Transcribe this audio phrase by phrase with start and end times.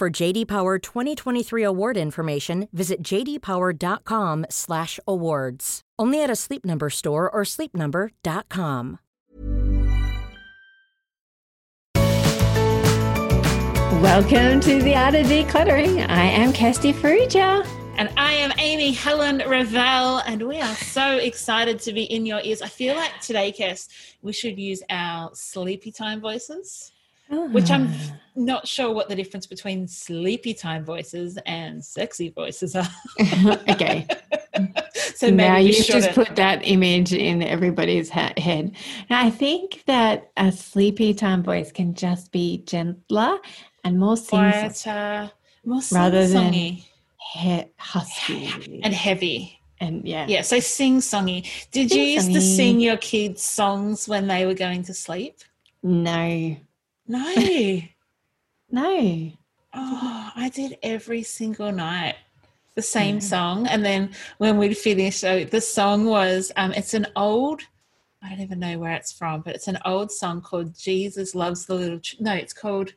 [0.00, 5.80] For JD Power 2023 award information, visit jdpower.com/awards.
[5.98, 8.98] Only at a Sleep Number store or sleepnumber.com.
[14.00, 16.08] Welcome to the Art of Decluttering.
[16.08, 17.66] I am Kirsty Farrugia.
[17.98, 22.40] And I am Amy Helen Revell, and we are so excited to be in your
[22.42, 22.62] ears.
[22.62, 23.90] I feel like today, Kirst,
[24.22, 26.90] we should use our sleepy time voices,
[27.30, 28.16] which I'm Ah.
[28.36, 32.88] not sure what the difference between sleepy time voices and sexy voices are.
[33.68, 34.06] okay.
[35.14, 38.72] so maybe now you just put that image in everybody's ha- head.
[39.08, 43.38] I think that a sleepy time voice can just be gentler
[43.84, 45.30] and more sing quieter,
[45.64, 46.84] more Rather than- sing-songy
[47.32, 48.80] he- husky.
[48.82, 49.60] and heavy.
[49.80, 50.26] and yeah.
[50.28, 51.46] Yeah, so sing-songy.
[51.70, 55.38] Did you used to sing your kids songs when they were going to sleep?
[55.82, 56.56] No.
[57.10, 57.80] No.
[58.72, 59.32] No.
[59.74, 62.14] Oh, I did every single night
[62.76, 63.66] the same song.
[63.66, 67.62] And then when we'd finish, so the song was um it's an old
[68.22, 71.66] I don't even know where it's from, but it's an old song called Jesus Loves
[71.66, 72.20] the Little Ch-.
[72.20, 72.92] No, it's called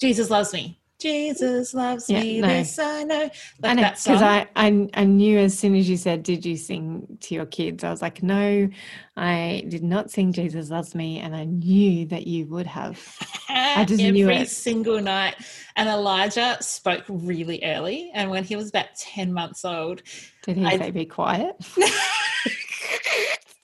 [0.00, 0.77] Jesus Loves Me.
[0.98, 2.40] Jesus loves Yeah, me.
[2.40, 2.48] no.
[2.48, 3.18] This I know.
[3.18, 3.32] Like
[3.62, 7.18] I know because I, I I knew as soon as you said, "Did you sing
[7.20, 8.68] to your kids?" I was like, "No,
[9.16, 13.00] I did not sing Jesus loves me," and I knew that you would have.
[13.48, 14.48] I just every knew it.
[14.48, 15.36] single night.
[15.76, 18.10] And Elijah spoke really early.
[18.12, 20.02] And when he was about 10 months old,
[20.42, 21.54] Did he I- say, "Be quiet"?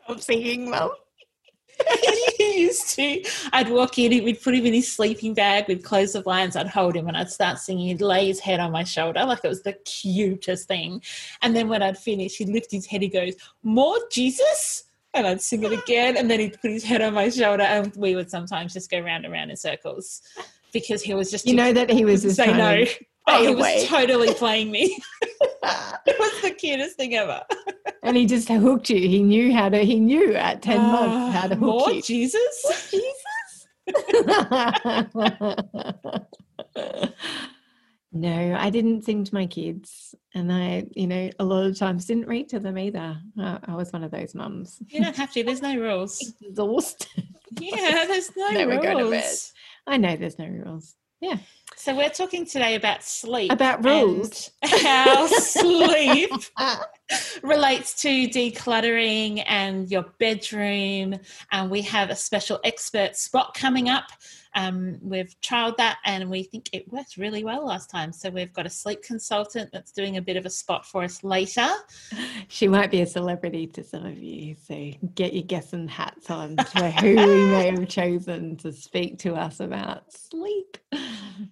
[0.05, 0.91] Stop singing, mum.
[2.39, 3.23] He used to.
[3.53, 6.69] I'd walk in, we'd put him in his sleeping bag, we'd close the blinds, I'd
[6.69, 7.89] hold him and I'd start singing.
[7.89, 11.03] He'd lay his head on my shoulder like it was the cutest thing.
[11.43, 14.85] And then when I'd finish, he'd lift his head, he goes, More Jesus?
[15.13, 16.17] And I'd sing it again.
[16.17, 17.63] And then he'd put his head on my shoulder.
[17.63, 20.23] And we would sometimes just go round and round in circles
[20.73, 22.85] because he was just You know that he was say no.
[23.27, 24.99] Oh, he was totally playing me.
[26.07, 27.43] it was the cutest thing ever.
[28.03, 28.99] and he just hooked you.
[28.99, 29.79] He knew how to.
[29.79, 32.03] He knew at ten ah, months how to hook More you.
[32.03, 32.91] Jesus?
[32.91, 33.67] Jesus.
[38.13, 42.07] no, I didn't sing to my kids, and I, you know, a lot of times
[42.07, 43.17] didn't read to them either.
[43.39, 44.81] I, I was one of those mums.
[44.89, 45.45] You don't have to.
[45.45, 46.35] There's no rules.
[46.43, 47.27] Exhausted.
[47.59, 48.85] Yeah, there's no Never rules.
[48.85, 49.35] go to bed.
[49.87, 50.95] I know there's no rules.
[51.25, 51.39] Yeah,
[51.77, 53.51] So we're talking today about sleep.
[53.51, 54.51] About rules.
[54.63, 56.31] How sleep
[57.43, 61.19] relates to decluttering and your bedroom.
[61.51, 64.05] And we have a special expert spot coming up.
[64.55, 68.13] Um, we've trialed that and we think it worked really well last time.
[68.13, 71.25] So we've got a sleep consultant that's doing a bit of a spot for us
[71.25, 71.69] later.
[72.49, 76.57] she might be a celebrity to some of you, so get your guessing hats on
[76.57, 80.79] to who we may have chosen to speak to us about sleep.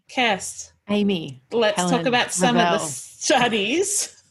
[0.09, 4.23] Kirst, Amy, let's talk about some of the studies.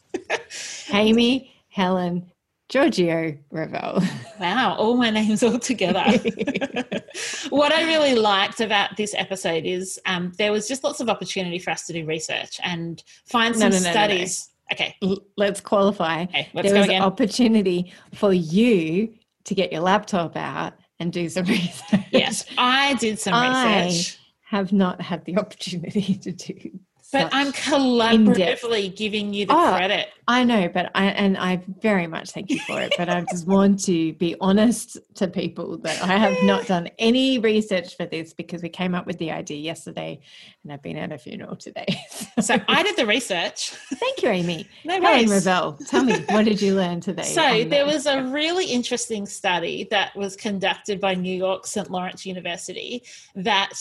[0.92, 2.31] Amy, Helen,
[2.72, 4.02] Giorgio Revell.
[4.40, 6.02] Wow, all my names all together.
[7.50, 11.58] what I really liked about this episode is um, there was just lots of opportunity
[11.58, 14.48] for us to do research and find some no, no, no, studies.
[14.72, 14.96] Okay,
[15.36, 16.22] Let's qualify.
[16.22, 17.02] okay, let's there was again.
[17.02, 19.12] opportunity for you
[19.44, 22.00] to get your laptop out and do some research.
[22.10, 26.70] yes, I did some I- research, Have not had the opportunity to do.
[27.12, 30.08] But I'm collaboratively giving you the Oh, credit.
[30.28, 32.94] I know, but I and I very much thank you for it.
[32.96, 37.38] But I just want to be honest to people that I have not done any
[37.38, 40.20] research for this because we came up with the idea yesterday,
[40.62, 41.86] and I've been at a funeral today.
[42.40, 43.70] So I did the research.
[43.70, 44.66] thank you, Amy.
[44.84, 45.28] No Helen.
[45.28, 47.22] Revell, tell me what did you learn today?
[47.24, 51.90] So there the- was a really interesting study that was conducted by New York St.
[51.90, 53.02] Lawrence University
[53.34, 53.72] that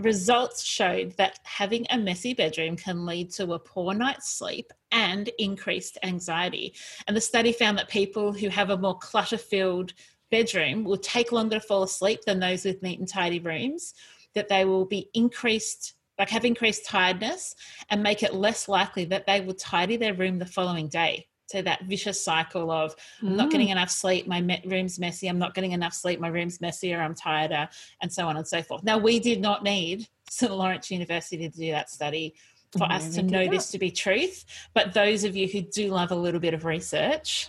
[0.00, 5.28] results showed that having a messy bedroom can lead to a poor night's sleep and
[5.38, 6.74] increased anxiety.
[7.06, 9.92] And the study found that people who have a more clutter filled
[10.30, 13.94] bedroom will take longer to fall asleep than those with neat and tidy rooms,
[14.34, 17.54] that they will be increased, like have increased tiredness,
[17.90, 21.26] and make it less likely that they will tidy their room the following day.
[21.50, 23.72] So that vicious cycle of I'm not getting Mm.
[23.72, 27.14] enough sleep, my me- room's messy, I'm not getting enough sleep, my room's messier, I'm
[27.14, 27.68] tireder,
[28.00, 28.84] and so on and so forth.
[28.84, 30.52] Now, we did not need St.
[30.52, 32.34] Lawrence University to do that study
[32.70, 33.50] for No, us to know not.
[33.50, 34.44] this to be truth.
[34.74, 37.48] But those of you who do love a little bit of research,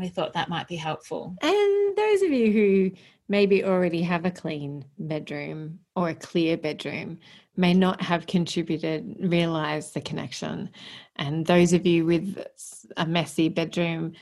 [0.00, 1.36] we thought that might be helpful.
[1.40, 2.90] And those of you who
[3.28, 7.18] maybe already have a clean bedroom or a clear bedroom
[7.56, 10.70] may not have contributed, realize the connection.
[11.16, 12.42] And those of you with
[12.96, 14.12] a messy bedroom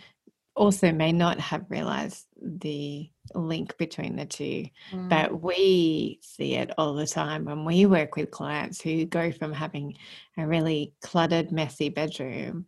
[0.56, 4.64] also may not have realized the link between the two.
[4.90, 5.08] Mm.
[5.08, 9.52] But we see it all the time when we work with clients who go from
[9.52, 9.98] having
[10.38, 12.66] a really cluttered, messy bedroom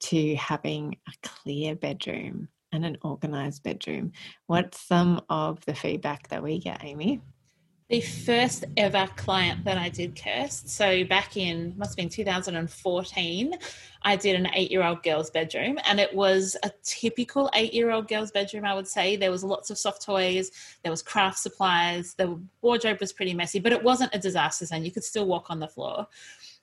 [0.00, 4.06] to having a clear bedroom and an organized bedroom.
[4.06, 4.12] Mm.
[4.46, 7.20] What's some of the feedback that we get, Amy?
[7.88, 10.68] the first ever client that I did, Kirst.
[10.68, 13.54] So back in must have been 2014,
[14.02, 18.66] I did an eight-year-old girl's bedroom, and it was a typical eight-year-old girl's bedroom.
[18.66, 20.50] I would say there was lots of soft toys,
[20.82, 24.84] there was craft supplies, the wardrobe was pretty messy, but it wasn't a disaster zone.
[24.84, 26.06] You could still walk on the floor.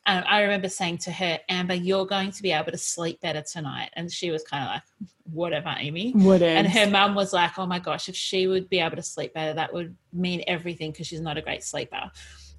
[0.07, 3.41] Um, I remember saying to her, Amber, you're going to be able to sleep better
[3.41, 3.89] tonight.
[3.93, 6.11] And she was kind of like, whatever, Amy.
[6.11, 9.01] What And her mum was like, oh my gosh, if she would be able to
[9.01, 12.11] sleep better, that would mean everything because she's not a great sleeper.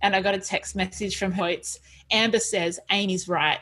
[0.02, 1.48] And I got a text message from her.
[1.48, 1.78] It's
[2.10, 3.58] Amber says, Amy's right.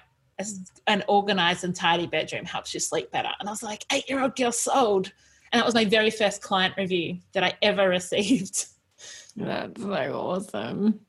[0.86, 3.30] An organized and tidy bedroom helps you sleep better.
[3.38, 5.12] And I was like, eight year old girl sold.
[5.52, 8.66] And that was my very first client review that I ever received.
[9.36, 11.00] That's so awesome.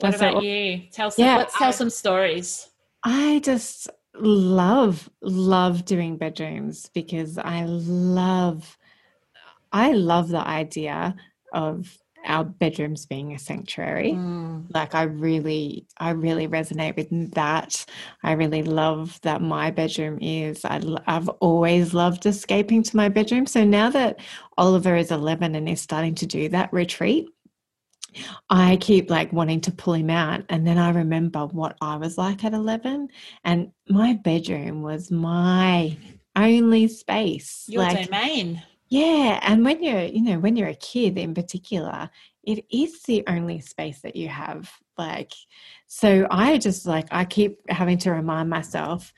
[0.00, 0.82] What That's about you?
[0.92, 2.68] Tell some, Yeah, let's tell I- some stories.
[3.02, 8.76] I just love love doing bedrooms because I love
[9.72, 11.14] I love the idea
[11.54, 14.12] of our bedrooms being a sanctuary.
[14.12, 14.66] Mm.
[14.74, 17.84] Like I really I really resonate with that.
[18.22, 23.46] I really love that my bedroom is I, have always loved escaping to my bedroom.
[23.46, 24.20] So now that
[24.58, 27.28] Oliver is 11 and is starting to do that retreat,
[28.48, 30.42] I keep like wanting to pull him out.
[30.48, 33.08] And then I remember what I was like at 11.
[33.44, 35.96] And my bedroom was my
[36.36, 37.64] only space.
[37.68, 38.62] Your like, domain.
[38.88, 39.40] yeah.
[39.42, 42.10] And when you're, you know, when you're a kid in particular,
[42.42, 44.70] it is the only space that you have.
[44.96, 45.32] Like,
[45.86, 49.12] so I just like, I keep having to remind myself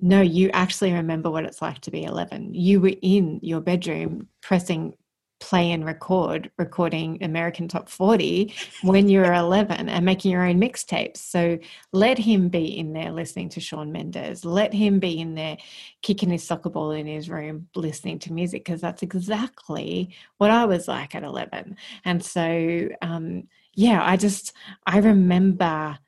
[0.00, 2.54] no, you actually remember what it's like to be 11.
[2.54, 4.94] You were in your bedroom pressing
[5.40, 10.60] play and record, recording American Top 40 when you were 11 and making your own
[10.60, 11.18] mixtapes.
[11.18, 11.58] So
[11.92, 14.44] let him be in there listening to Shawn Mendes.
[14.44, 15.56] Let him be in there
[16.02, 20.64] kicking his soccer ball in his room listening to music because that's exactly what I
[20.64, 21.76] was like at 11.
[22.04, 24.52] And so, um, yeah, I just,
[24.86, 25.98] I remember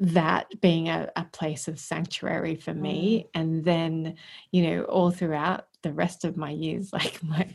[0.00, 4.14] that being a, a place of sanctuary for me and then
[4.52, 7.48] you know all throughout the rest of my years like my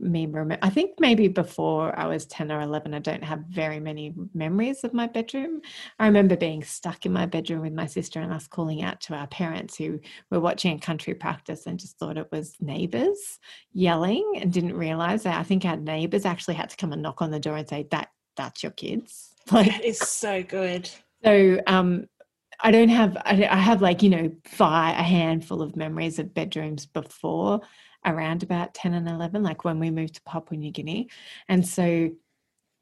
[0.00, 3.78] me remember i think maybe before i was 10 or 11 i don't have very
[3.78, 5.60] many memories of my bedroom.
[5.98, 9.14] I remember being stuck in my bedroom with my sister and us calling out to
[9.14, 10.00] our parents who
[10.30, 13.38] were watching a country practice and just thought it was neighbors
[13.72, 15.38] yelling and didn't realize that.
[15.38, 17.86] I think our neighbors actually had to come and knock on the door and say
[17.90, 19.28] that that's your kids.
[19.52, 20.88] Like That is so good.
[21.24, 22.06] so um,
[22.60, 26.34] I don't have I, I have like you know five a handful of memories of
[26.34, 27.60] bedrooms before
[28.04, 31.08] around about ten and eleven, like when we moved to Papua New Guinea,
[31.48, 32.10] and so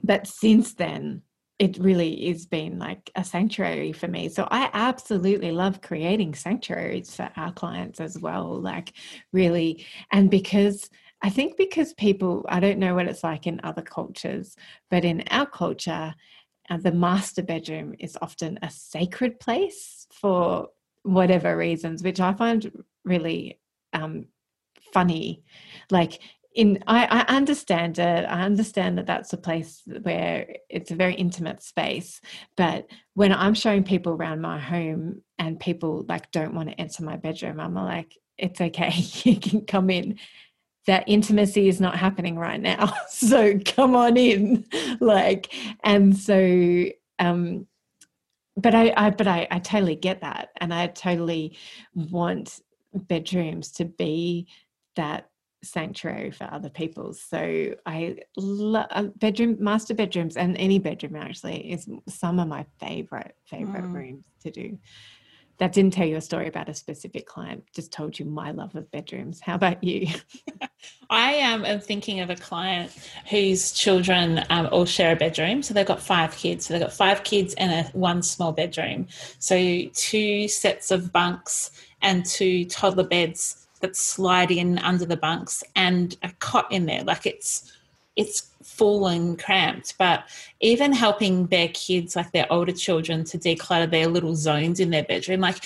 [0.02, 1.22] but since then
[1.58, 4.28] it really is been like a sanctuary for me.
[4.28, 8.60] So I absolutely love creating sanctuaries for our clients as well.
[8.60, 8.92] Like
[9.32, 10.88] really, and because
[11.20, 14.54] I think because people, I don't know what it's like in other cultures,
[14.88, 16.14] but in our culture,
[16.70, 20.68] uh, the master bedroom is often a sacred place for
[21.02, 22.70] whatever reasons, which I find
[23.04, 23.58] really
[23.92, 24.26] um,
[24.92, 25.42] funny.
[25.90, 26.20] Like
[26.54, 28.24] in, I, I understand it.
[28.24, 32.20] I understand that that's a place where it's a very intimate space.
[32.56, 37.04] But when I'm showing people around my home and people like don't want to enter
[37.04, 38.92] my bedroom, I'm like, it's okay,
[39.24, 40.18] you can come in
[40.88, 44.64] that intimacy is not happening right now so come on in
[45.00, 45.52] like
[45.84, 46.86] and so
[47.18, 47.66] um
[48.56, 51.56] but I, I but I, I totally get that and i totally
[51.94, 52.60] want
[52.94, 54.48] bedrooms to be
[54.98, 55.30] that
[55.62, 57.14] sanctuary for other people.
[57.14, 63.34] So I love bedroom, master bedrooms, and any bedroom actually is some of my favorite
[63.44, 63.94] favorite mm.
[63.94, 64.78] rooms to do.
[65.58, 67.64] That didn't tell you a story about a specific client.
[67.74, 69.40] Just told you my love of bedrooms.
[69.40, 70.06] How about you?
[71.10, 72.96] I um, am thinking of a client
[73.28, 75.62] whose children um, all share a bedroom.
[75.64, 76.66] So they've got five kids.
[76.66, 79.08] So they've got five kids and a one small bedroom.
[79.40, 85.62] So two sets of bunks and two toddler beds that slide in under the bunks
[85.76, 87.04] and a cot in there.
[87.04, 87.72] Like it's
[88.16, 89.96] it's full and cramped.
[89.96, 90.24] But
[90.60, 95.04] even helping their kids, like their older children, to declutter their little zones in their
[95.04, 95.58] bedroom, like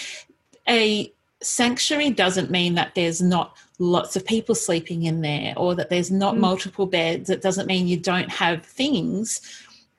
[0.68, 5.90] a sanctuary doesn't mean that there's not lots of people sleeping in there or that
[5.90, 6.40] there's not mm.
[6.40, 7.30] multiple beds.
[7.30, 9.40] It doesn't mean you don't have things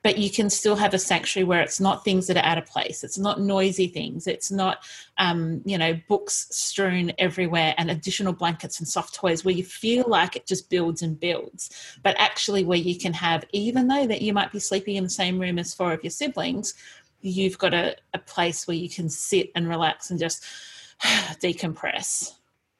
[0.04, 2.66] but you can still have a sanctuary where it's not things that are out of
[2.66, 3.02] place.
[3.02, 4.26] It's not noisy things.
[4.26, 4.84] It's not,
[5.16, 10.04] um, you know, books strewn everywhere and additional blankets and soft toys where you feel
[10.06, 11.98] like it just builds and builds.
[12.02, 15.10] But actually, where you can have, even though that you might be sleeping in the
[15.10, 16.74] same room as four of your siblings,
[17.22, 20.44] you've got a, a place where you can sit and relax and just
[21.40, 22.32] decompress.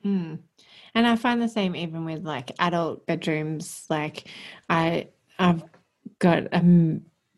[0.04, 0.40] Mm.
[0.94, 3.86] And I find the same even with like adult bedrooms.
[3.88, 4.28] Like
[4.68, 5.64] I, I've
[6.18, 6.62] got a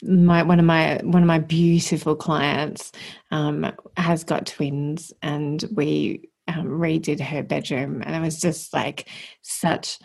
[0.03, 2.93] my one of my one of my beautiful clients
[3.31, 9.09] um, has got twins, and we um, redid her bedroom, and it was just like
[9.43, 9.99] such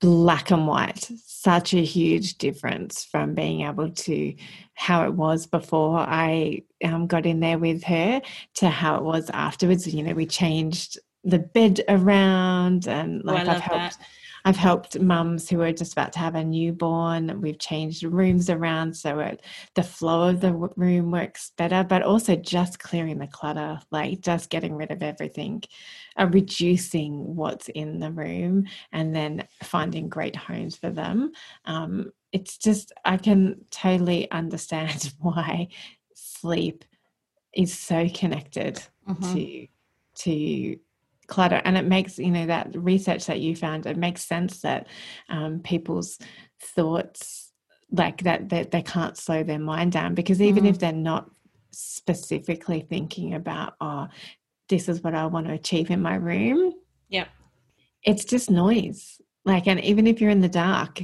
[0.00, 4.34] black and white such a huge difference from being able to
[4.74, 8.20] how it was before i um, got in there with her
[8.54, 13.48] to how it was afterwards you know we changed the bed around and oh, like
[13.48, 14.06] oh, i've helped that.
[14.46, 17.40] I've helped mums who are just about to have a newborn.
[17.40, 19.42] We've changed rooms around so it,
[19.74, 24.48] the flow of the room works better, but also just clearing the clutter, like just
[24.48, 25.64] getting rid of everything,
[26.16, 31.32] uh, reducing what's in the room, and then finding great homes for them.
[31.64, 35.66] Um, it's just, I can totally understand why
[36.14, 36.84] sleep
[37.52, 39.34] is so connected mm-hmm.
[39.34, 39.66] to
[40.16, 40.78] to
[41.26, 41.60] clutter.
[41.64, 44.86] And it makes you know that research that you found it makes sense that
[45.28, 46.18] um, people's
[46.60, 47.52] thoughts
[47.92, 50.14] like that, that they can't slow their mind down.
[50.14, 50.70] Because even mm.
[50.70, 51.30] if they're not
[51.78, 54.08] specifically thinking about oh
[54.70, 56.72] this is what i want to achieve in my room
[57.10, 57.26] yeah
[58.02, 59.20] it's just noise.
[59.44, 61.02] Like and even if you're in the dark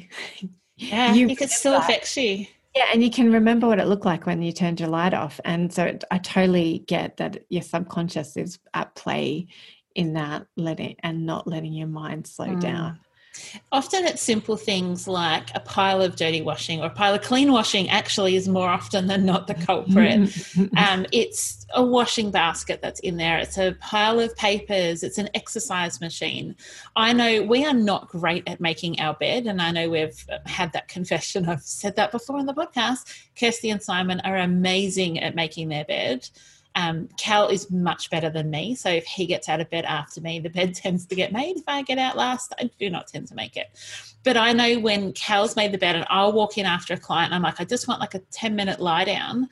[0.76, 2.46] yeah you it still affects you.
[2.74, 5.38] Yeah, and you can remember what it looked like when you turned your light off.
[5.44, 9.48] And so it, I totally get that your subconscious is at play
[9.94, 12.60] in that letting and not letting your mind slow mm.
[12.60, 12.98] down.
[13.70, 17.50] Often it's simple things like a pile of dirty washing or a pile of clean
[17.50, 20.30] washing actually is more often than not the culprit.
[20.76, 25.30] um, it's a washing basket that's in there, it's a pile of papers, it's an
[25.34, 26.54] exercise machine.
[26.94, 30.72] I know we are not great at making our bed, and I know we've had
[30.74, 31.48] that confession.
[31.48, 33.16] I've said that before in the podcast.
[33.38, 36.28] Kirsty and Simon are amazing at making their bed.
[36.74, 38.74] Um, Cal is much better than me.
[38.74, 41.56] So if he gets out of bed after me, the bed tends to get made.
[41.56, 43.66] If I get out last, I do not tend to make it.
[44.24, 47.32] But I know when Cal's made the bed and I'll walk in after a client,
[47.32, 49.48] I'm like, I just want like a 10 minute lie down.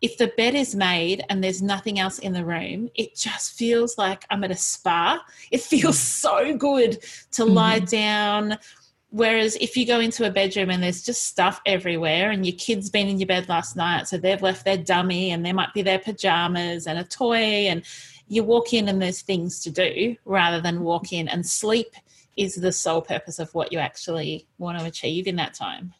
[0.00, 3.96] If the bed is made and there's nothing else in the room, it just feels
[3.96, 5.24] like I'm at a spa.
[5.50, 6.98] It feels so good
[7.32, 7.84] to lie mm-hmm.
[7.86, 8.58] down
[9.14, 12.90] Whereas if you go into a bedroom and there's just stuff everywhere, and your kid's
[12.90, 15.82] been in your bed last night, so they've left their dummy and there might be
[15.82, 17.84] their pajamas and a toy, and
[18.26, 21.94] you walk in and there's things to do rather than walk in and sleep
[22.36, 25.94] is the sole purpose of what you actually want to achieve in that time.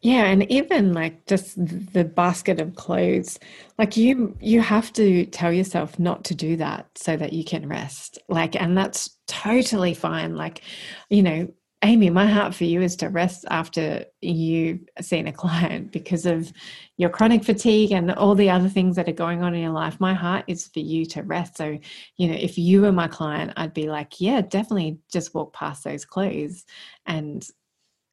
[0.00, 3.40] Yeah, and even like just the basket of clothes,
[3.76, 7.68] like you you have to tell yourself not to do that so that you can
[7.68, 8.20] rest.
[8.28, 10.36] Like and that's totally fine.
[10.36, 10.62] Like,
[11.08, 11.48] you know,
[11.84, 16.52] Amy, my heart for you is to rest after you've seen a client because of
[16.96, 19.98] your chronic fatigue and all the other things that are going on in your life.
[19.98, 21.56] My heart is for you to rest.
[21.56, 21.78] So,
[22.16, 25.82] you know, if you were my client, I'd be like, yeah, definitely just walk past
[25.82, 26.64] those clothes
[27.06, 27.44] and,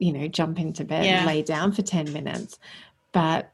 [0.00, 1.18] you know, jump into bed yeah.
[1.18, 2.58] and lay down for 10 minutes.
[3.12, 3.52] But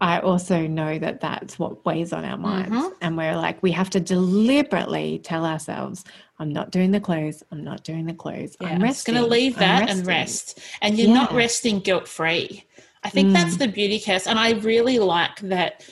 [0.00, 2.70] I also know that that's what weighs on our minds.
[2.70, 2.94] Mm-hmm.
[3.02, 6.04] And we're like, we have to deliberately tell ourselves,
[6.38, 7.42] I'm not doing the clothes.
[7.52, 8.56] I'm not doing the clothes.
[8.60, 9.14] Yeah, I'm resting.
[9.14, 10.60] going to leave that and rest.
[10.80, 11.14] And you're yeah.
[11.14, 12.64] not resting guilt free.
[13.02, 13.32] I think mm.
[13.34, 14.26] that's the beauty, Kirst.
[14.26, 15.84] And I really like that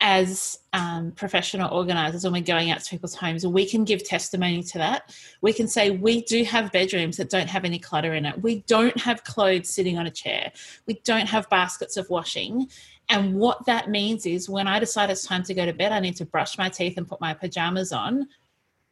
[0.00, 4.62] as um, professional organizers, when we're going out to people's homes, we can give testimony
[4.62, 5.12] to that.
[5.40, 8.40] We can say, we do have bedrooms that don't have any clutter in it.
[8.40, 10.52] We don't have clothes sitting on a chair.
[10.86, 12.68] We don't have baskets of washing.
[13.08, 16.00] And what that means is when I decide it's time to go to bed, I
[16.00, 18.28] need to brush my teeth and put my pajamas on.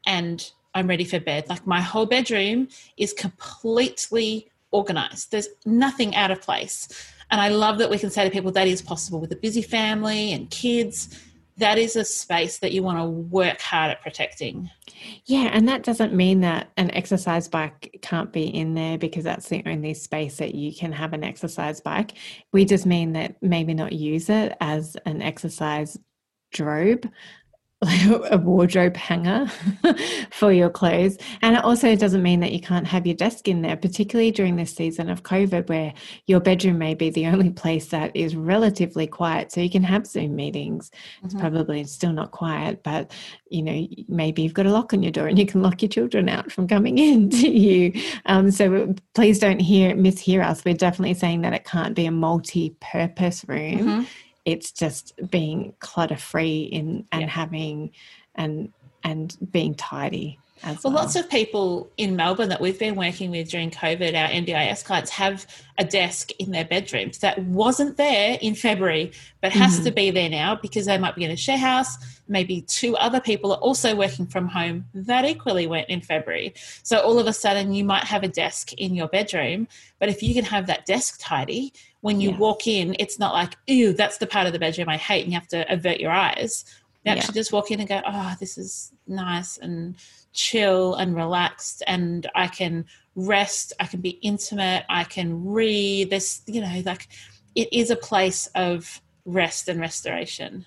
[0.06, 1.48] And I'm ready for bed.
[1.48, 5.30] Like my whole bedroom is completely organized.
[5.30, 6.88] There's nothing out of place.
[7.30, 9.62] And I love that we can say to people that is possible with a busy
[9.62, 11.18] family and kids.
[11.58, 14.70] That is a space that you want to work hard at protecting.
[15.24, 19.48] Yeah, and that doesn't mean that an exercise bike can't be in there because that's
[19.48, 22.12] the only space that you can have an exercise bike.
[22.52, 25.98] We just mean that maybe not use it as an exercise
[26.52, 27.10] drobe
[27.82, 29.46] a wardrobe hanger
[30.30, 31.18] for your clothes.
[31.42, 34.56] And it also doesn't mean that you can't have your desk in there, particularly during
[34.56, 35.92] this season of COVID, where
[36.26, 39.52] your bedroom may be the only place that is relatively quiet.
[39.52, 40.90] So you can have Zoom meetings.
[40.90, 41.26] Mm-hmm.
[41.26, 43.12] It's probably still not quiet, but
[43.50, 45.90] you know, maybe you've got a lock on your door and you can lock your
[45.90, 47.92] children out from coming in to you.
[48.24, 50.64] Um, so please don't hear mishear us.
[50.64, 53.78] We're definitely saying that it can't be a multi-purpose room.
[53.78, 54.04] Mm-hmm
[54.46, 57.28] it's just being clutter free in and yeah.
[57.28, 57.90] having
[58.34, 58.72] and
[59.04, 63.50] and being tidy well, well, lots of people in Melbourne that we've been working with
[63.50, 65.46] during COVID, our NDIS clients have
[65.78, 69.12] a desk in their bedrooms that wasn't there in February,
[69.42, 69.84] but has mm-hmm.
[69.84, 71.98] to be there now because they might be in a share house.
[72.26, 76.54] Maybe two other people are also working from home that equally went in February.
[76.82, 79.68] So all of a sudden, you might have a desk in your bedroom,
[80.00, 81.74] but if you can have that desk tidy,
[82.06, 84.96] when you walk in, it's not like, ew, that's the part of the bedroom I
[84.96, 86.64] hate, and you have to avert your eyes.
[87.04, 87.40] You actually yeah.
[87.40, 89.96] just walk in and go, oh, this is nice and
[90.32, 92.84] chill and relaxed, and I can
[93.16, 96.10] rest, I can be intimate, I can read.
[96.10, 97.08] This, you know, like
[97.56, 100.64] it is a place of rest and restoration.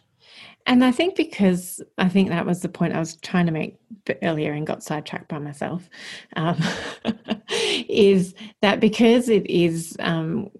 [0.65, 3.77] And I think because I think that was the point I was trying to make
[4.21, 5.89] earlier and got sidetracked by myself,
[6.35, 6.61] um,
[7.87, 10.51] is that because it is um,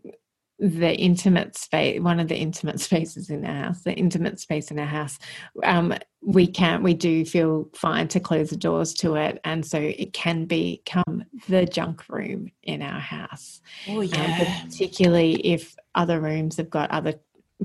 [0.60, 4.80] the intimate space one of the intimate spaces in our house the intimate space in
[4.80, 5.18] our house
[5.64, 9.40] um, we can we do feel fine to close the doors to it.
[9.44, 13.62] And so it can become the junk room in our house.
[13.88, 14.58] Oh um, yeah.
[14.62, 17.14] um, particularly if other rooms have got other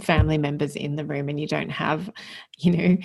[0.01, 2.11] family members in the room and you don't have
[2.59, 2.97] you know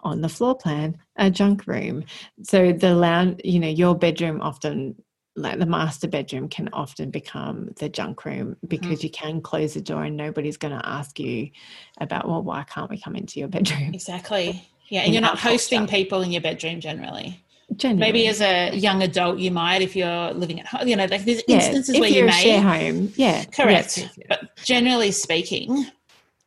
[0.00, 2.04] on the floor plan a junk room.
[2.42, 4.94] So the lounge you know your bedroom often
[5.34, 8.66] like the master bedroom can often become the junk room mm-hmm.
[8.66, 9.06] because mm-hmm.
[9.06, 11.50] you can close the door and nobody's going to ask you
[11.98, 15.86] about well why can't we come into your bedroom exactly yeah and you're not hosting
[15.86, 17.42] people in your bedroom generally
[17.76, 18.00] Generally.
[18.00, 20.86] Maybe as a young adult, you might if you're living at home.
[20.86, 23.12] You know, like there's yeah, instances where you may share home.
[23.16, 23.98] Yeah, correct.
[23.98, 24.26] Yes, yes.
[24.28, 25.86] But generally speaking,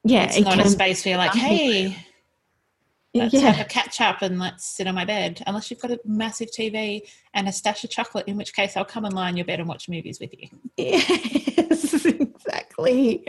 [0.04, 1.98] yeah, it's it not a space where you're like, hey,
[3.16, 3.52] let's yeah.
[3.52, 5.42] have a catch up and let's sit on my bed.
[5.48, 7.02] Unless you've got a massive TV
[7.34, 9.60] and a stash of chocolate, in which case I'll come and lie on your bed
[9.60, 10.50] and watch movies with you.
[10.78, 13.26] Yes, exactly.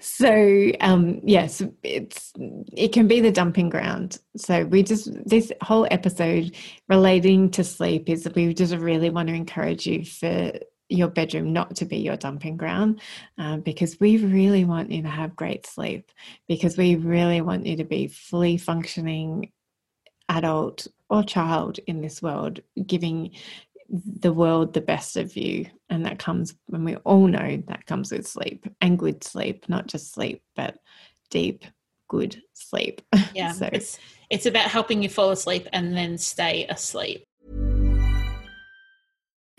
[0.00, 2.32] so um, yes, it's
[2.76, 4.18] it can be the dumping ground.
[4.36, 6.54] So we just this whole episode
[6.88, 10.52] relating to sleep is we just really want to encourage you for
[10.88, 13.00] your bedroom not to be your dumping ground
[13.36, 16.10] um, because we really want you to have great sleep
[16.46, 19.50] because we really want you to be fully functioning
[20.28, 23.30] adult or child in this world giving
[23.88, 25.66] the world the best of you.
[25.88, 29.86] And that comes when we all know that comes with sleep and good sleep not
[29.86, 30.78] just sleep but
[31.30, 31.64] deep
[32.08, 33.02] good sleep.
[33.34, 33.98] Yeah so it's
[34.30, 37.27] it's about helping you fall asleep and then stay asleep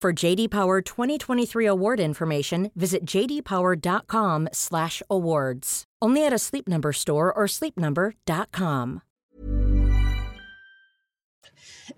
[0.00, 5.84] For JD Power 2023 award information, visit jdpower.com/awards.
[6.02, 9.02] Only at a Sleep Number store or sleepnumber.com.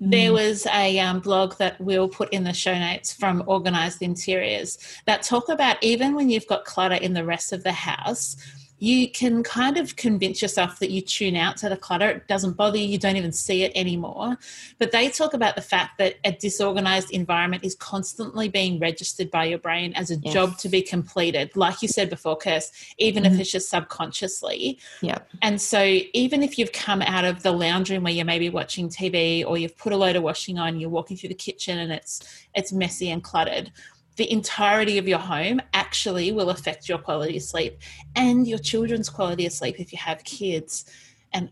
[0.00, 4.78] There was a um, blog that we'll put in the show notes from Organised Interiors
[5.06, 8.34] that talk about even when you've got clutter in the rest of the house,
[8.83, 12.11] you can kind of convince yourself that you tune out to the clutter.
[12.11, 14.37] It doesn't bother you, you don't even see it anymore.
[14.81, 19.45] But they talk about the fact that a disorganized environment is constantly being registered by
[19.45, 20.35] your brain as a yes.
[20.35, 21.55] job to be completed.
[21.55, 23.35] Like you said before, Kirst, even mm-hmm.
[23.35, 24.81] if it's just subconsciously.
[25.01, 25.18] Yeah.
[25.42, 28.88] And so even if you've come out of the lounge room where you're maybe watching
[28.88, 31.92] TV or you've put a load of washing on, you're walking through the kitchen and
[31.92, 33.71] it's it's messy and cluttered
[34.16, 37.79] the entirety of your home actually will affect your quality of sleep
[38.14, 40.85] and your children's quality of sleep if you have kids.
[41.33, 41.51] And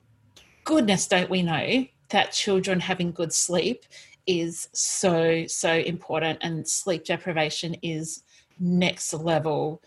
[0.65, 3.85] goodness, don't we know that children having good sleep
[4.27, 8.23] is so, so important, and sleep deprivation is
[8.59, 9.83] next level.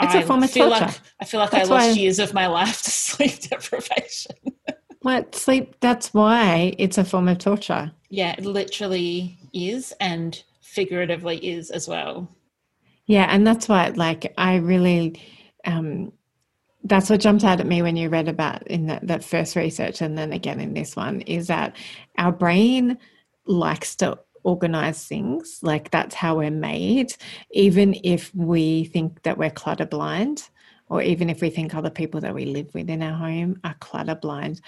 [0.00, 0.86] It's I a form of feel torture.
[0.86, 1.92] Like, I feel like that's I lost why...
[1.94, 4.36] years of my life to sleep deprivation.
[5.02, 5.76] What sleep?
[5.78, 7.92] That's why it's a form of torture.
[8.10, 9.94] Yeah, it literally is.
[10.00, 10.42] And
[10.78, 12.28] figuratively is as well.
[13.06, 15.20] Yeah, and that's what like I really
[15.64, 16.12] um
[16.84, 20.00] that's what jumped out at me when you read about in that, that first research
[20.00, 21.74] and then again in this one is that
[22.16, 22.96] our brain
[23.46, 25.58] likes to organize things.
[25.62, 27.12] Like that's how we're made.
[27.50, 30.48] Even if we think that we're clutter blind
[30.88, 33.74] or even if we think other people that we live with in our home are
[33.80, 34.60] clutter blind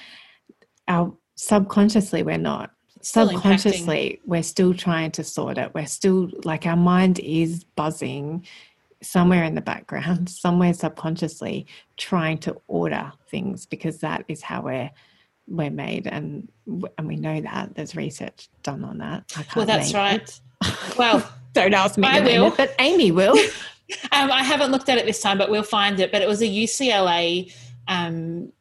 [0.88, 5.72] our subconsciously we're not subconsciously we're still trying to sort it.
[5.74, 8.46] We're still like our mind is buzzing
[9.02, 14.90] somewhere in the background somewhere subconsciously trying to order things because that is how we're
[15.46, 16.06] we're made.
[16.06, 16.48] And
[16.98, 19.32] and we know that there's research done on that.
[19.56, 20.40] Well that's right.
[20.98, 22.48] Well don't ask me I will.
[22.48, 23.36] It, but amy will.
[24.12, 26.12] Um, i haven't looked at it this time but we'll find it.
[26.12, 27.52] But it was a ucla
[27.88, 28.52] um,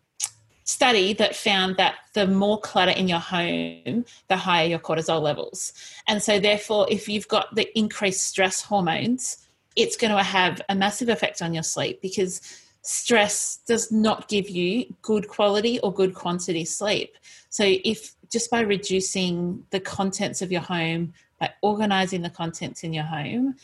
[0.69, 5.73] study that found that the more clutter in your home, the higher your cortisol levels.
[6.07, 9.37] And so, therefore, if you've got the increased stress hormones,
[9.75, 12.39] it's going to have a massive effect on your sleep because
[12.83, 17.17] stress does not give you good quality or good quantity sleep.
[17.49, 22.93] So, if just by reducing the contents of your home, by organizing the contents in
[22.93, 23.55] your home,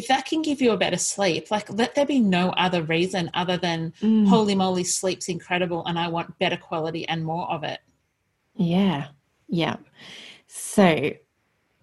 [0.00, 3.30] if that can give you a better sleep, like let there be no other reason
[3.34, 4.26] other than mm.
[4.26, 7.80] holy moly, sleep's incredible and I want better quality and more of it.
[8.54, 9.08] Yeah.
[9.46, 9.76] Yeah.
[10.46, 11.12] So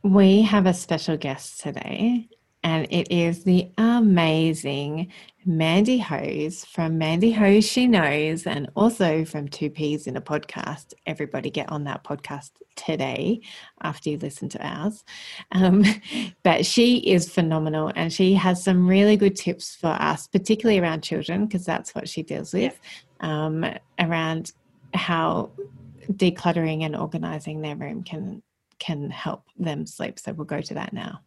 [0.02, 2.28] we have a special guest today,
[2.64, 5.12] and it is the amazing
[5.48, 10.94] Mandy Hose from Mandy Hose She Knows, and also from Two Peas in a Podcast.
[11.06, 13.40] Everybody get on that podcast today
[13.82, 15.06] after you listen to ours.
[15.54, 15.86] Um,
[16.44, 21.02] but she is phenomenal, and she has some really good tips for us, particularly around
[21.02, 22.78] children, because that's what she deals with,
[23.22, 23.66] um,
[24.02, 24.52] around
[24.94, 25.52] how
[26.12, 28.44] decluttering and organizing their room can
[28.80, 30.20] can help them sleep.
[30.20, 31.22] So we'll go to that now.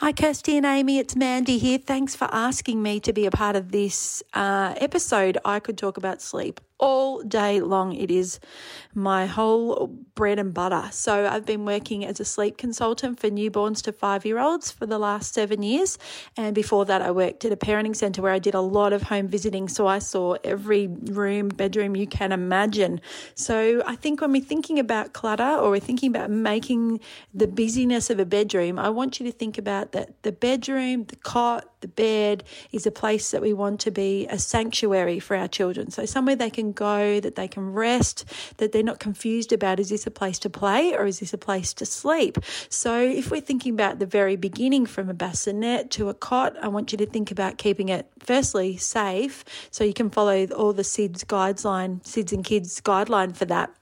[0.00, 0.98] Hi, Kirsty and Amy.
[0.98, 1.78] It's Mandy here.
[1.78, 5.38] Thanks for asking me to be a part of this uh, episode.
[5.42, 7.94] I could talk about sleep all day long.
[7.94, 8.38] It is
[8.94, 10.88] my whole bread and butter.
[10.90, 14.86] So I've been working as a sleep consultant for newborns to five year olds for
[14.86, 15.98] the last seven years.
[16.36, 19.02] And before that, I worked at a parenting centre where I did a lot of
[19.02, 19.68] home visiting.
[19.68, 23.00] So I saw every room, bedroom you can imagine.
[23.34, 27.00] So I think when we're thinking about clutter or we're thinking about making
[27.34, 31.16] the busyness of a bedroom, I want you to think about that the bedroom, the
[31.16, 35.48] cot, the bed is a place that we want to be a sanctuary for our
[35.48, 35.90] children.
[35.90, 38.24] So somewhere they can go, that they can rest,
[38.58, 41.38] that they're not confused about is this a place to play or is this a
[41.38, 42.38] place to sleep?
[42.68, 46.68] So if we're thinking about the very beginning from a bassinet to a cot, I
[46.68, 50.82] want you to think about keeping it firstly safe so you can follow all the
[50.82, 53.74] SIDS guideline, SIDS and kids guideline for that.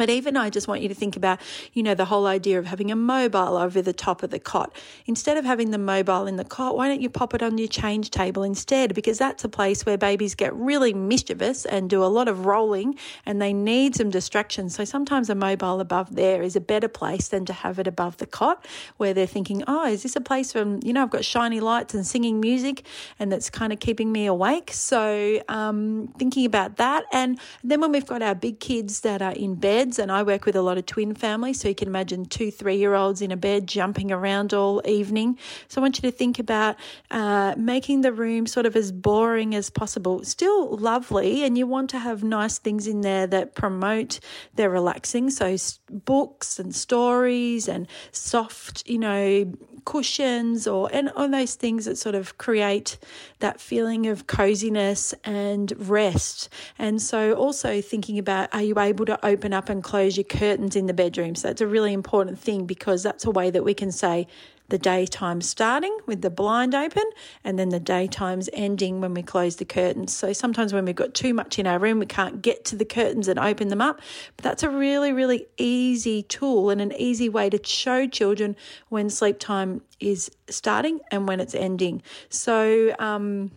[0.00, 1.42] But even I just want you to think about,
[1.74, 4.74] you know, the whole idea of having a mobile over the top of the cot.
[5.04, 7.68] Instead of having the mobile in the cot, why don't you pop it on your
[7.68, 8.94] change table instead?
[8.94, 12.96] Because that's a place where babies get really mischievous and do a lot of rolling
[13.26, 14.70] and they need some distraction.
[14.70, 18.16] So sometimes a mobile above there is a better place than to have it above
[18.16, 18.64] the cot
[18.96, 21.92] where they're thinking, oh, is this a place from, you know, I've got shiny lights
[21.92, 22.86] and singing music
[23.18, 24.72] and that's kind of keeping me awake.
[24.72, 27.04] So um, thinking about that.
[27.12, 30.44] And then when we've got our big kids that are in bed, and I work
[30.44, 31.60] with a lot of twin families.
[31.60, 35.38] So you can imagine two three year olds in a bed jumping around all evening.
[35.68, 36.76] So I want you to think about
[37.10, 41.90] uh, making the room sort of as boring as possible, still lovely, and you want
[41.90, 44.20] to have nice things in there that promote
[44.54, 45.30] their relaxing.
[45.30, 45.56] So
[45.90, 49.52] books and stories and soft, you know,
[49.84, 52.98] cushions or and all those things that sort of create
[53.38, 56.48] that feeling of coziness and rest.
[56.78, 60.76] And so also thinking about are you able to open up and close your curtains
[60.76, 61.34] in the bedroom?
[61.34, 64.26] So that's a really important thing because that's a way that we can say
[64.70, 67.02] the daytime starting with the blind open
[67.44, 70.14] and then the daytime's ending when we close the curtains.
[70.14, 72.84] So sometimes when we've got too much in our room, we can't get to the
[72.84, 74.00] curtains and open them up.
[74.36, 78.56] But that's a really, really easy tool and an easy way to show children
[78.88, 82.02] when sleep time is starting and when it's ending.
[82.30, 83.50] So, um,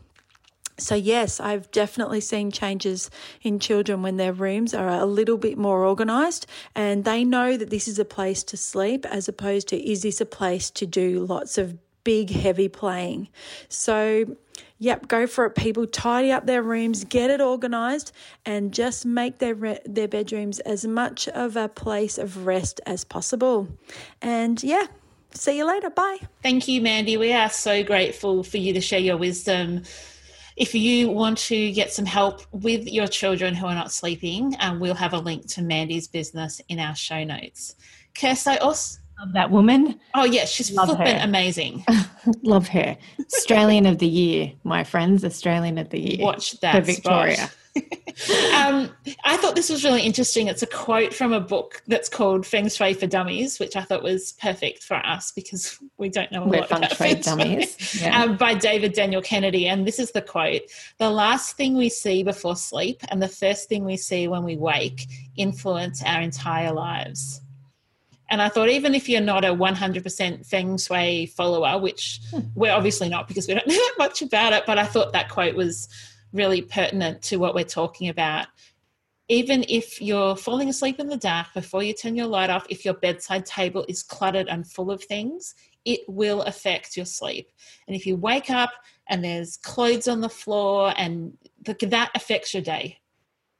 [0.78, 5.58] so, yes, I've definitely seen changes in children when their rooms are a little bit
[5.58, 9.92] more organised and they know that this is a place to sleep as opposed to
[9.92, 13.30] is this a place to do lots of big, heavy playing.
[13.70, 14.36] So,
[14.80, 15.86] yep, go for it, people.
[15.86, 18.12] Tidy up their rooms, get it organised,
[18.44, 23.04] and just make their, re- their bedrooms as much of a place of rest as
[23.04, 23.68] possible.
[24.24, 24.88] And yeah,
[25.34, 25.92] see you later.
[25.92, 26.18] Bye.
[26.42, 27.16] Thank you, Mandy.
[27.16, 29.84] We are so grateful for you to share your wisdom
[30.56, 34.80] if you want to get some help with your children who are not sleeping, um,
[34.80, 37.76] we'll have a link to Mandy's business in our show notes.
[38.14, 40.00] Kirst, I also love that woman.
[40.14, 41.24] Oh yeah, she's love flipping her.
[41.24, 41.86] amazing.
[42.44, 42.98] love her.
[43.34, 45.26] Australian of the year, my friends.
[45.26, 46.26] Australian of the year.
[46.26, 47.36] Watch that, for Victoria.
[47.36, 47.58] Spot.
[47.76, 48.92] Um,
[49.24, 50.48] I thought this was really interesting.
[50.48, 54.04] It's a quote from a book that's called Feng Shui for Dummies, which I thought
[54.04, 57.22] was perfect for us because we don't know a We're lot feng about Feng Shui
[57.22, 57.80] dummies.
[58.02, 58.24] Yeah.
[58.24, 59.68] Um, by David Daniel Kennedy.
[59.68, 60.62] And this is the quote
[61.00, 64.58] The last thing we see before sleep and the first thing we see when we
[64.58, 67.42] wake influence our entire lives.
[68.30, 72.40] And I thought, even if you're not a 100% Feng Shui follower, which hmm.
[72.56, 75.30] we're obviously not because we don't know that much about it, but I thought that
[75.30, 75.88] quote was
[76.34, 78.48] really pertinent to what we're talking about.
[79.30, 82.84] Even if you're falling asleep in the dark before you turn your light off, if
[82.84, 87.50] your bedside table is cluttered and full of things, it will affect your sleep.
[87.88, 88.72] And if you wake up
[89.10, 93.00] and there's clothes on the floor and that affects your day,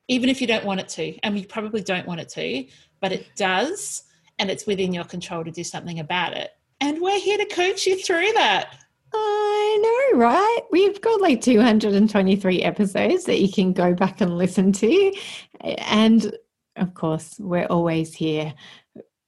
[0.10, 2.66] even if you don't want it to, and you probably don't want it to,
[3.00, 4.04] but it does,
[4.40, 6.50] and it's within your control to do something about it.
[6.82, 8.83] And we're here to coach you through that.
[9.14, 10.62] I know, right?
[10.72, 15.14] We've got like 223 episodes that you can go back and listen to.
[15.62, 16.36] And
[16.76, 18.54] of course, we're always here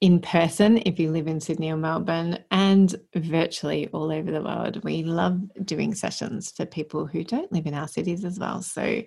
[0.01, 4.83] in person if you live in Sydney or Melbourne and virtually all over the world.
[4.83, 8.61] We love doing sessions for people who don't live in our cities as well.
[8.61, 9.03] So,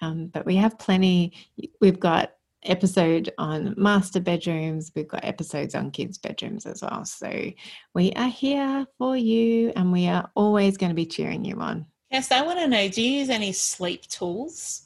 [0.00, 1.34] um, but we have plenty.
[1.80, 2.32] We've got
[2.64, 4.92] episode on master bedrooms.
[4.94, 7.04] We've got episodes on kids' bedrooms as well.
[7.04, 7.50] So
[7.94, 11.86] we are here for you and we are always going to be cheering you on.
[12.10, 14.83] Yes, I want to know do you use any sleep tools?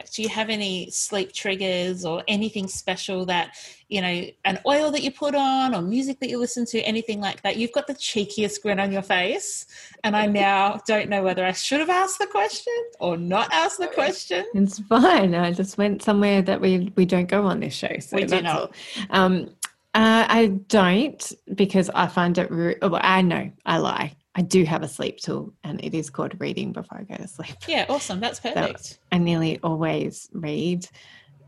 [0.00, 3.54] Like, do you have any sleep triggers or anything special that,
[3.88, 7.20] you know, an oil that you put on or music that you listen to, anything
[7.20, 7.56] like that?
[7.56, 9.66] You've got the cheekiest grin on your face.
[10.02, 13.78] And I now don't know whether I should have asked the question or not asked
[13.78, 14.46] the question.
[14.54, 15.34] It's fine.
[15.34, 17.94] I just went somewhere that we, we don't go on this show.
[17.98, 18.74] So we do not.
[19.10, 19.50] Um,
[19.92, 22.50] uh, I don't because I find it.
[22.50, 24.16] Re- oh, I know I lie.
[24.34, 27.28] I do have a sleep tool and it is called reading before I go to
[27.28, 27.56] sleep.
[27.66, 28.20] Yeah, awesome.
[28.20, 28.84] That's perfect.
[28.84, 30.86] So I nearly always read,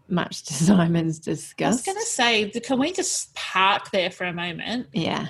[0.09, 1.88] much to Simon's disgust.
[1.88, 4.88] I was going to say, can we just park there for a moment?
[4.92, 5.29] Yeah.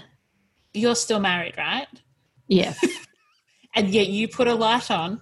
[0.75, 1.87] You're still married, right?
[2.49, 2.79] Yes.
[3.75, 5.21] and yet you put a light on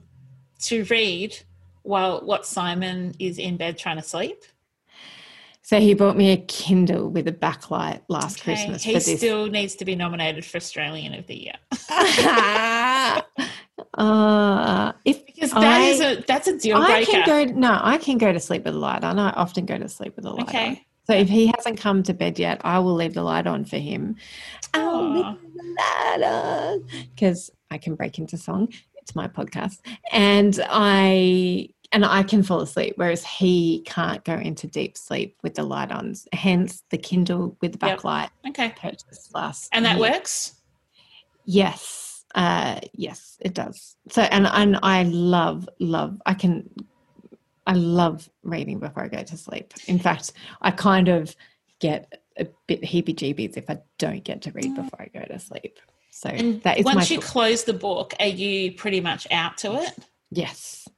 [0.63, 1.37] to read
[1.83, 4.45] while what Simon is in bed trying to sleep?
[5.71, 8.57] So he bought me a Kindle with a backlight last okay.
[8.57, 8.83] Christmas.
[8.83, 11.55] He still needs to be nominated for Australian of the Year.
[13.95, 16.93] uh, if because that I, is a that's a deal breaker.
[16.93, 19.21] I can go no, I can go to sleep with a light on.
[19.21, 20.69] I often go to sleep with a light okay.
[20.71, 20.79] on.
[21.07, 23.79] So if he hasn't come to bed yet, I will leave the light on for
[23.79, 24.17] him.
[24.75, 28.73] I'll leave the light on because I can break into song.
[28.97, 29.79] It's my podcast,
[30.11, 35.55] and I and I can fall asleep, whereas he can't go into deep sleep with
[35.55, 36.15] the light on.
[36.33, 38.31] Hence the Kindle with the backlight.
[38.45, 38.51] Yep.
[38.51, 38.75] Okay.
[38.81, 39.69] Purchased last.
[39.73, 40.13] And that year.
[40.13, 40.55] works.
[41.45, 42.25] Yes.
[42.35, 43.97] Uh, yes, it does.
[44.09, 46.21] So, and and I love love.
[46.25, 46.71] I can.
[47.67, 49.75] I love reading before I go to sleep.
[49.87, 51.37] In fact, I kind of
[51.79, 54.77] get a bit heebie-jeebies if I don't get to read mm.
[54.77, 55.79] before I go to sleep.
[56.11, 59.75] So and that is once you close the book, are you pretty much out to
[59.75, 59.91] it?
[60.31, 60.89] Yes.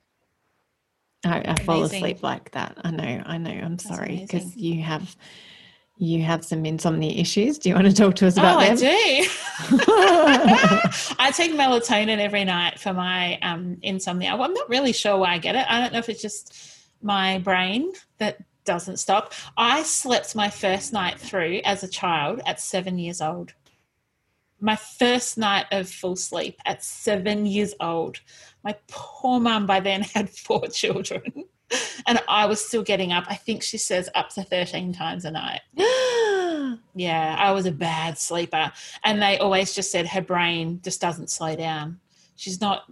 [1.24, 2.78] I, I fall asleep like that.
[2.82, 3.22] I know.
[3.24, 3.50] I know.
[3.50, 5.16] I'm That's sorry because you have
[5.98, 7.58] you have some insomnia issues.
[7.58, 8.72] Do you want to talk to us about oh, them?
[8.72, 9.28] I do.
[11.18, 14.34] I take melatonin every night for my um, insomnia.
[14.34, 15.64] Well, I'm not really sure why I get it.
[15.68, 19.32] I don't know if it's just my brain that doesn't stop.
[19.56, 23.52] I slept my first night through as a child at seven years old.
[24.60, 28.20] My first night of full sleep at seven years old.
[28.64, 31.22] My poor mum by then had four children.
[32.06, 35.30] And I was still getting up, I think she says up to 13 times a
[35.30, 35.60] night.
[36.94, 37.36] Yeah.
[37.38, 38.72] I was a bad sleeper,
[39.04, 42.00] and they always just said her brain just doesn't slow down.
[42.36, 42.84] She's not.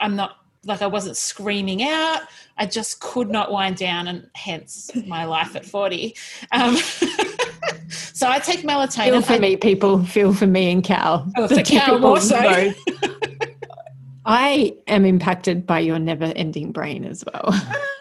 [0.00, 2.22] I'm not like I wasn't screaming out.
[2.58, 6.14] I just could not wind down, and hence my life at forty.
[6.50, 6.76] Um,
[7.88, 9.04] so I take melatonin.
[9.10, 10.04] Feel for I- me, people.
[10.04, 11.30] Feel for me and Cal.
[11.36, 12.72] Oh, The for Cal typical more so.
[14.24, 17.54] I am impacted by your never-ending brain as well.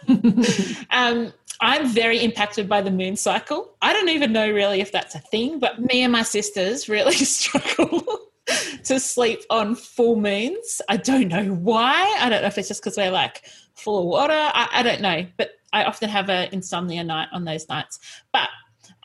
[0.90, 1.32] Um,
[1.62, 3.76] I'm very impacted by the moon cycle.
[3.82, 7.14] I don't even know really if that's a thing, but me and my sisters really
[7.14, 8.04] struggle
[8.84, 10.82] to sleep on full moons.
[10.90, 12.18] I don't know why.
[12.20, 13.44] I don't know if it's just because we're like
[13.76, 14.34] full of water.
[14.34, 18.00] I, I don't know, but I often have an insomnia night on those nights.
[18.34, 18.50] But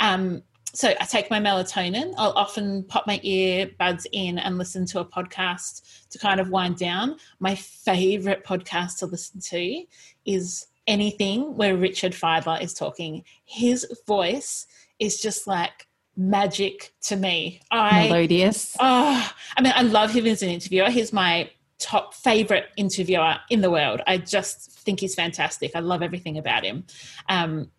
[0.00, 2.12] um, so I take my melatonin.
[2.18, 6.76] I'll often pop my earbuds in and listen to a podcast to kind of wind
[6.76, 7.16] down.
[7.40, 9.84] My favorite podcast to listen to
[10.26, 13.24] is anything where Richard Fidler is talking.
[13.44, 14.66] His voice
[14.98, 17.60] is just like magic to me.
[17.70, 18.76] I Melodious.
[18.80, 20.90] Oh, I mean, I love him as an interviewer.
[20.90, 24.00] He's my top favorite interviewer in the world.
[24.06, 25.72] I just think he's fantastic.
[25.74, 26.84] I love everything about him.
[27.28, 27.70] Um,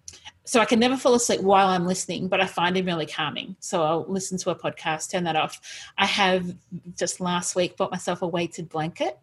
[0.45, 3.57] so I can never fall asleep while I'm listening, but I find him really calming.
[3.59, 5.59] So I'll listen to a podcast, turn that off.
[5.97, 6.55] I have
[6.97, 9.17] just last week bought myself a weighted blanket.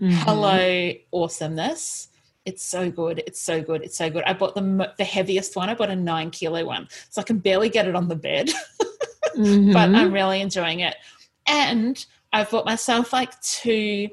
[0.00, 0.12] Mhm.
[0.12, 2.08] Hello, awesomeness.
[2.44, 3.24] It's so good.
[3.26, 3.82] It's so good.
[3.82, 4.22] It's so good.
[4.24, 5.68] I bought the, the heaviest one.
[5.68, 6.86] I bought a nine kilo one.
[7.10, 8.50] So I can barely get it on the bed.
[8.78, 9.74] but Mhm.
[9.96, 10.94] I'm really enjoying it.
[11.48, 12.04] And
[12.36, 14.10] I've bought myself like two,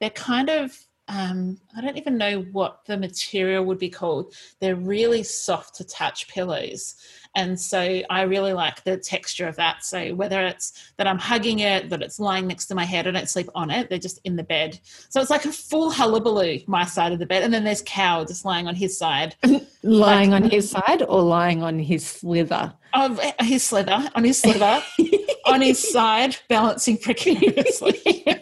[0.00, 4.32] they're kind of, um, I don't even know what the material would be called.
[4.60, 6.94] They're really soft to touch pillows.
[7.34, 9.84] And so I really like the texture of that.
[9.84, 13.10] So whether it's that I'm hugging it, that it's lying next to my head, I
[13.10, 14.78] don't sleep on it, they're just in the bed.
[15.08, 17.42] So it's like a full hullabaloo, my side of the bed.
[17.42, 19.34] And then there's Cow just lying on his side.
[19.82, 22.72] lying on his side or lying on his slither.
[22.94, 24.80] of his slither, on his slither,
[25.46, 28.00] on his side, balancing precariously.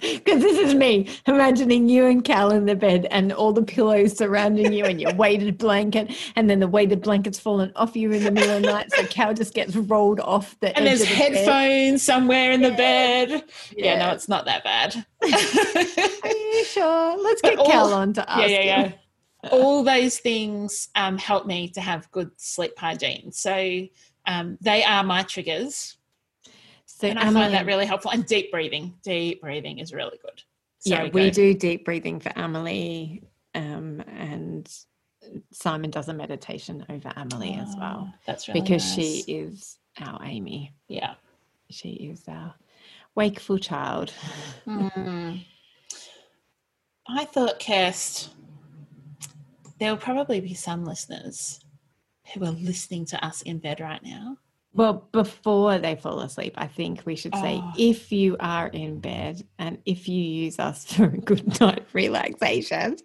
[0.00, 4.16] Because this is me imagining you and Cal in the bed and all the pillows
[4.16, 8.24] surrounding you and your weighted blanket, and then the weighted blanket's fallen off you in
[8.24, 11.06] the middle of the night, so Cal just gets rolled off the and there's the
[11.06, 11.34] bed.
[11.34, 13.44] headphones somewhere in the bed.
[13.76, 14.94] Yeah, no, it's not that bad.
[15.22, 17.18] Are you sure?
[17.22, 18.48] Let's But get Cal on to ask.
[18.48, 18.92] yeah, yeah,
[19.42, 19.50] yeah.
[19.50, 23.32] All those things um, help me to have good sleep hygiene.
[23.32, 23.86] So
[24.26, 25.96] um, they are my triggers.
[27.00, 28.10] So And I Emily, find that really helpful.
[28.10, 28.94] And deep breathing.
[29.02, 30.42] Deep breathing is really good.
[30.84, 33.22] Yeah, we do deep breathing for Emily,
[33.54, 34.70] um, and
[35.50, 39.24] Simon does a meditation over Emily as well Oh, That's really because nice.
[39.24, 40.74] she is our Amy.
[40.88, 41.14] Yeah.
[41.70, 42.54] She is our
[43.14, 44.12] wakeful child.
[44.66, 45.44] Mm.
[47.08, 48.28] I thought, Kirst,
[49.78, 51.60] there will probably be some listeners
[52.34, 54.36] who are listening to us in bed right now.
[54.72, 57.72] Well, before they fall asleep, I think we should say Oh.
[57.76, 62.96] if you are in bed and if you use us for a good night relaxation,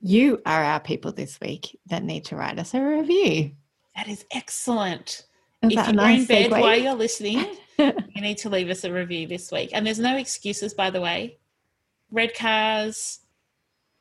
[0.00, 3.52] you are our people this week that need to write us a review.
[3.96, 5.26] That is excellent.
[5.62, 6.60] Is if you're nice in bed segue?
[6.60, 7.44] while you're listening,
[7.78, 9.70] you need to leave us a review this week.
[9.74, 11.36] And there's no excuses, by the way.
[12.10, 13.20] Red cars,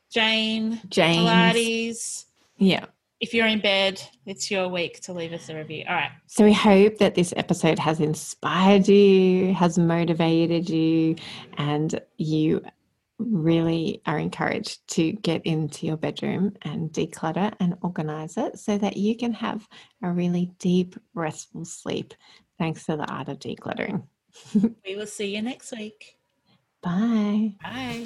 [0.10, 1.18] Jane, James.
[1.28, 2.26] Pilates.
[2.58, 2.86] Yeah.
[3.20, 5.84] If you're in bed, it's your week to leave us a review.
[5.88, 6.12] All right.
[6.28, 11.16] So we hope that this episode has inspired you, has motivated you,
[11.58, 12.64] and you
[13.18, 18.96] really are encouraged to get into your bedroom and declutter and organize it so that
[18.96, 19.68] you can have
[20.02, 22.14] a really deep, restful sleep
[22.58, 24.04] thanks to the art of decluttering.
[24.86, 26.18] We will see you next week.
[26.82, 27.56] Bye.
[27.62, 28.06] Bye.